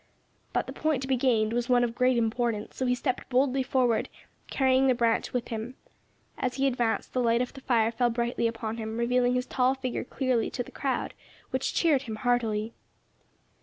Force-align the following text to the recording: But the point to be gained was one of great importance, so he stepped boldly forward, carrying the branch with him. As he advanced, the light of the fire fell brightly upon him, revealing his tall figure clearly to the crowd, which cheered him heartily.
But 0.51 0.65
the 0.65 0.73
point 0.73 1.03
to 1.03 1.07
be 1.07 1.15
gained 1.15 1.53
was 1.53 1.69
one 1.69 1.83
of 1.83 1.93
great 1.93 2.17
importance, 2.17 2.75
so 2.75 2.87
he 2.87 2.95
stepped 2.95 3.29
boldly 3.29 3.61
forward, 3.61 4.09
carrying 4.49 4.87
the 4.87 4.95
branch 4.95 5.31
with 5.31 5.49
him. 5.49 5.75
As 6.39 6.55
he 6.55 6.65
advanced, 6.65 7.13
the 7.13 7.21
light 7.21 7.39
of 7.39 7.53
the 7.53 7.61
fire 7.61 7.91
fell 7.91 8.09
brightly 8.09 8.47
upon 8.47 8.77
him, 8.77 8.97
revealing 8.97 9.35
his 9.35 9.45
tall 9.45 9.75
figure 9.75 10.03
clearly 10.03 10.49
to 10.49 10.63
the 10.63 10.71
crowd, 10.71 11.13
which 11.51 11.75
cheered 11.75 12.01
him 12.01 12.15
heartily. 12.15 12.73